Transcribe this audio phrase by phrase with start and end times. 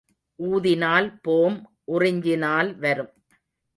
[0.39, 1.57] ஊதினால் போம்
[1.91, 3.13] உறிஞ்சினால் வரும்.